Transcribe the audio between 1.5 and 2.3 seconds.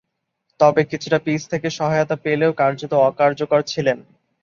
থেকে সহায়তা